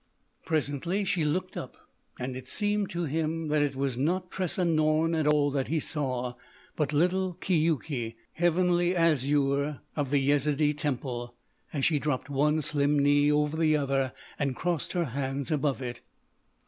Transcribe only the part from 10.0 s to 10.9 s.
the Yezidee